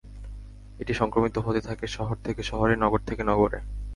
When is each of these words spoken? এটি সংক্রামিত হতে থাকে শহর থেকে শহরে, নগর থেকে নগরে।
এটি 0.79 0.93
সংক্রামিত 0.93 1.35
হতে 1.37 1.61
থাকে 1.61 1.85
শহর 1.87 2.15
থেকে 2.23 2.41
শহরে, 2.43 2.73
নগর 2.75 3.01
থেকে 3.05 3.23
নগরে। 3.23 3.59